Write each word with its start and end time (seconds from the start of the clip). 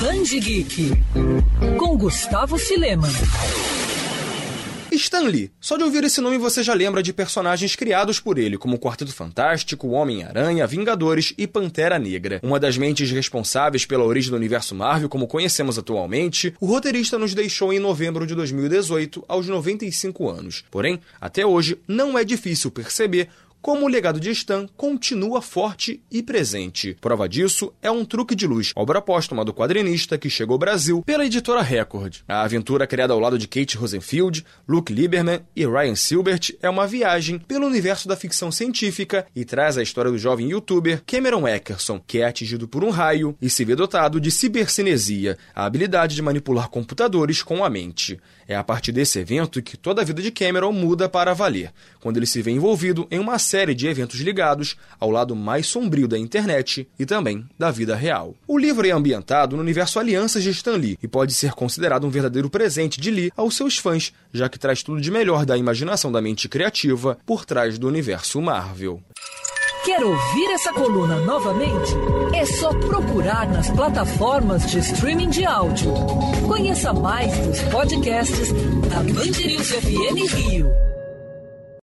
Band 0.00 0.22
Geek 0.22 0.92
com 1.76 1.96
Gustavo 1.96 2.56
Silema. 2.56 3.08
Stan 4.92 5.22
Lee. 5.22 5.50
Só 5.60 5.76
de 5.76 5.84
ouvir 5.84 6.04
esse 6.04 6.20
nome 6.20 6.38
você 6.38 6.62
já 6.62 6.74
lembra 6.74 7.02
de 7.02 7.12
personagens 7.12 7.76
criados 7.76 8.18
por 8.20 8.38
ele, 8.38 8.56
como 8.56 8.78
Quarteto 8.78 9.12
Fantástico, 9.12 9.88
Homem-Aranha, 9.88 10.66
Vingadores 10.66 11.32
e 11.36 11.46
Pantera 11.46 11.98
Negra. 11.98 12.40
Uma 12.42 12.58
das 12.58 12.76
mentes 12.76 13.10
responsáveis 13.10 13.84
pela 13.84 14.04
origem 14.04 14.30
do 14.30 14.36
universo 14.36 14.74
Marvel 14.74 15.08
como 15.08 15.26
conhecemos 15.26 15.78
atualmente, 15.78 16.54
o 16.60 16.66
roteirista 16.66 17.18
nos 17.18 17.34
deixou 17.34 17.72
em 17.72 17.78
novembro 17.78 18.26
de 18.26 18.34
2018, 18.34 19.24
aos 19.28 19.46
95 19.48 20.28
anos. 20.28 20.64
Porém, 20.70 21.00
até 21.20 21.46
hoje, 21.46 21.78
não 21.86 22.18
é 22.18 22.24
difícil 22.24 22.70
perceber 22.70 23.28
como 23.60 23.84
o 23.84 23.88
legado 23.88 24.20
de 24.20 24.30
Stan 24.30 24.66
continua 24.76 25.42
forte 25.42 26.02
e 26.10 26.22
presente. 26.22 26.96
Prova 27.00 27.28
disso 27.28 27.72
é 27.82 27.90
um 27.90 28.04
truque 28.04 28.34
de 28.34 28.46
luz, 28.46 28.72
obra 28.74 29.00
póstuma 29.00 29.44
do 29.44 29.52
quadrinista 29.52 30.18
que 30.18 30.30
chegou 30.30 30.54
ao 30.54 30.58
Brasil 30.58 31.02
pela 31.04 31.24
editora 31.24 31.62
Record. 31.62 32.16
A 32.28 32.42
aventura 32.42 32.86
criada 32.86 33.12
ao 33.12 33.20
lado 33.20 33.38
de 33.38 33.48
Kate 33.48 33.76
Rosenfield, 33.76 34.44
Luke 34.66 34.92
Lieberman 34.92 35.40
e 35.54 35.66
Ryan 35.66 35.94
Silbert 35.94 36.56
é 36.62 36.68
uma 36.68 36.86
viagem 36.86 37.38
pelo 37.38 37.66
universo 37.66 38.08
da 38.08 38.16
ficção 38.16 38.50
científica 38.50 39.26
e 39.34 39.44
traz 39.44 39.78
a 39.78 39.82
história 39.82 40.10
do 40.10 40.18
jovem 40.18 40.50
youtuber 40.50 41.02
Cameron 41.06 41.46
Eckerson, 41.46 42.00
que 42.06 42.18
é 42.18 42.26
atingido 42.26 42.68
por 42.68 42.84
um 42.84 42.90
raio 42.90 43.36
e 43.40 43.50
se 43.50 43.64
vê 43.64 43.74
dotado 43.74 44.20
de 44.20 44.30
cibercinesia, 44.30 45.36
a 45.54 45.64
habilidade 45.64 46.14
de 46.14 46.22
manipular 46.22 46.68
computadores 46.68 47.42
com 47.42 47.64
a 47.64 47.70
mente. 47.70 48.18
É 48.46 48.56
a 48.56 48.64
partir 48.64 48.92
desse 48.92 49.18
evento 49.18 49.62
que 49.62 49.76
toda 49.76 50.00
a 50.00 50.04
vida 50.04 50.22
de 50.22 50.30
Cameron 50.30 50.72
muda 50.72 51.08
para 51.08 51.34
valer, 51.34 51.70
quando 52.00 52.16
ele 52.16 52.26
se 52.26 52.40
vê 52.40 52.50
envolvido 52.50 53.06
em 53.10 53.18
uma 53.18 53.38
série 53.48 53.74
de 53.74 53.88
eventos 53.88 54.20
ligados 54.20 54.76
ao 55.00 55.10
lado 55.10 55.34
mais 55.34 55.66
sombrio 55.66 56.06
da 56.06 56.18
internet 56.18 56.86
e 56.98 57.06
também 57.06 57.46
da 57.58 57.70
vida 57.70 57.96
real. 57.96 58.34
O 58.46 58.58
livro 58.58 58.86
é 58.86 58.90
ambientado 58.90 59.56
no 59.56 59.62
universo 59.62 59.98
Alianças 59.98 60.42
de 60.42 60.50
Stan 60.50 60.76
Lee 60.76 60.98
e 61.02 61.08
pode 61.08 61.32
ser 61.32 61.52
considerado 61.52 62.06
um 62.06 62.10
verdadeiro 62.10 62.50
presente 62.50 63.00
de 63.00 63.10
Lee 63.10 63.32
aos 63.34 63.56
seus 63.56 63.78
fãs, 63.78 64.12
já 64.32 64.48
que 64.48 64.58
traz 64.58 64.82
tudo 64.82 65.00
de 65.00 65.10
melhor 65.10 65.46
da 65.46 65.56
imaginação 65.56 66.12
da 66.12 66.20
mente 66.20 66.48
criativa 66.48 67.18
por 67.24 67.46
trás 67.46 67.78
do 67.78 67.88
universo 67.88 68.40
Marvel. 68.42 69.00
Quer 69.84 70.04
ouvir 70.04 70.50
essa 70.52 70.72
coluna 70.72 71.16
novamente? 71.20 71.94
É 72.34 72.44
só 72.44 72.70
procurar 72.74 73.48
nas 73.48 73.70
plataformas 73.70 74.70
de 74.70 74.80
streaming 74.80 75.30
de 75.30 75.46
áudio. 75.46 75.94
Conheça 76.46 76.92
mais 76.92 77.34
dos 77.38 77.62
podcasts 77.62 78.52
da 78.90 78.96
Band 78.96 79.46
News 79.46 79.70
FM 79.70 80.34
Rio. 80.34 80.97